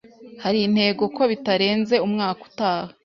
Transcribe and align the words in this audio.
Hari 0.43 0.59
intego 0.67 1.03
ko 1.15 1.21
bitarenze 1.31 1.95
umwaka 2.05 2.39
utaha 2.49 2.91